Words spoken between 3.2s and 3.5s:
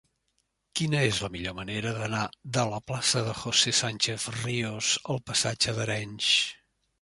de